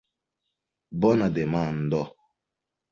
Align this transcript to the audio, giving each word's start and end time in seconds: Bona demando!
Bona 1.03 1.29
demando! 1.37 2.03